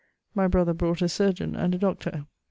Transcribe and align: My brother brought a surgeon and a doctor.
My 0.33 0.47
brother 0.47 0.73
brought 0.73 1.03
a 1.03 1.07
surgeon 1.07 1.55
and 1.55 1.75
a 1.75 1.77
doctor. 1.77 2.25